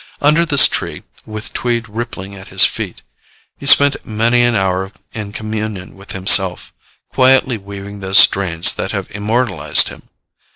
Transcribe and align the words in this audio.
Under 0.19 0.47
this 0.47 0.67
tree, 0.67 1.03
with 1.27 1.53
Tweed 1.53 1.87
rippling 1.87 2.33
at 2.33 2.47
his 2.47 2.65
feet, 2.65 3.03
he 3.59 3.67
spent 3.67 4.03
many 4.03 4.41
an 4.41 4.55
hour 4.55 4.91
in 5.13 5.31
communion 5.31 5.93
with 5.95 6.13
himself, 6.13 6.73
quietly 7.13 7.59
weaving 7.59 7.99
those 7.99 8.17
strains 8.17 8.73
that 8.73 8.93
have 8.93 9.11
immortalized 9.11 9.89
him. 9.89 10.01